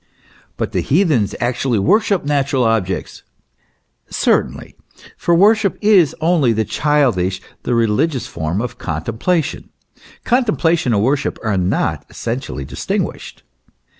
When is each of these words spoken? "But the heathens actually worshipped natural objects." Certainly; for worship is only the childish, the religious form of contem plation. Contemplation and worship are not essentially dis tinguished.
"But 0.57 0.71
the 0.71 0.81
heathens 0.81 1.35
actually 1.39 1.77
worshipped 1.77 2.25
natural 2.25 2.63
objects." 2.63 3.21
Certainly; 4.09 4.75
for 5.15 5.35
worship 5.35 5.77
is 5.79 6.15
only 6.19 6.53
the 6.53 6.65
childish, 6.65 7.39
the 7.61 7.75
religious 7.75 8.25
form 8.25 8.61
of 8.61 8.79
contem 8.79 9.19
plation. 9.19 9.65
Contemplation 10.23 10.91
and 10.95 11.03
worship 11.03 11.37
are 11.43 11.55
not 11.55 12.03
essentially 12.09 12.65
dis 12.65 12.83
tinguished. 12.83 13.43